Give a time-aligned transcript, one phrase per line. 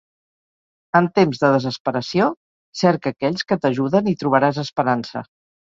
[0.99, 2.31] En temps de desesperació,
[2.83, 5.29] cerca aquells que t'ajuden i trobaràs esperança.